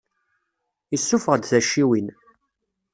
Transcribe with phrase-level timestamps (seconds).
[0.95, 2.07] Issuffeɣ-d taciwin.